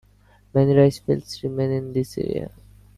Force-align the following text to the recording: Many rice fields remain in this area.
Many 0.55 0.73
rice 0.75 0.97
fields 0.97 1.43
remain 1.43 1.69
in 1.69 1.93
this 1.93 2.17
area. 2.17 2.49